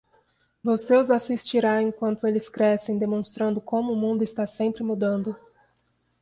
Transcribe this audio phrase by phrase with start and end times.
[0.63, 5.35] Você os assistirá enquanto eles crescem demonstrando como o mundo está sempre mudando.